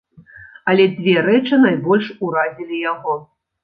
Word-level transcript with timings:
Але 0.73 0.87
дзве 0.95 1.15
рэчы 1.29 1.55
найбольш 1.69 2.05
уразілі 2.25 2.85
яго. 2.93 3.13